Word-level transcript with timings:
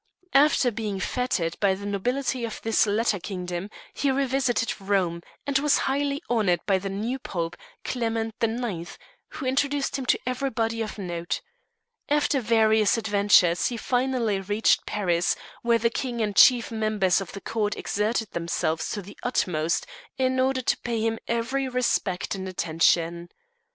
After 0.33 0.71
being 0.71 0.99
fêted 0.99 1.59
by 1.59 1.75
the 1.75 1.85
nobility 1.85 2.43
of 2.43 2.59
this 2.63 2.87
latter 2.87 3.19
kingdom 3.19 3.69
he 3.93 4.09
revisited 4.09 4.81
Rome, 4.81 5.21
and 5.45 5.59
was 5.59 5.77
highly 5.85 6.23
honoured 6.27 6.61
by 6.65 6.79
the 6.79 6.89
new 6.89 7.19
Pope, 7.19 7.55
Clement 7.83 8.33
the 8.39 8.47
Ninth, 8.47 8.97
who 9.29 9.45
introduced 9.45 9.99
him 9.99 10.07
to 10.07 10.17
everybody 10.25 10.81
of 10.81 10.97
note. 10.97 11.41
After 12.09 12.41
various 12.41 12.97
adventures 12.97 13.67
he 13.67 13.77
finally 13.77 14.39
reached 14.41 14.87
Paris, 14.87 15.35
where 15.61 15.77
the 15.77 15.91
King 15.91 16.19
and 16.19 16.35
chief 16.35 16.71
members 16.71 17.21
of 17.21 17.33
the 17.33 17.39
Court 17.41 17.77
exerted 17.77 18.31
themselves 18.31 18.89
to 18.89 19.03
the 19.03 19.19
utmost 19.21 19.85
in 20.17 20.39
order 20.39 20.63
to 20.63 20.79
pay 20.79 20.99
him 20.99 21.19
every 21.27 21.67
respect 21.69 22.33
and 22.33 22.47
attention. 22.49 23.29